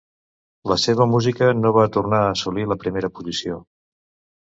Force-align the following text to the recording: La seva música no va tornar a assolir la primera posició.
La 0.71 0.77
seva 0.83 1.07
música 1.11 1.51
no 1.59 1.73
va 1.77 1.85
tornar 1.99 2.25
a 2.25 2.35
assolir 2.39 2.67
la 2.73 2.81
primera 2.87 3.15
posició. 3.19 3.65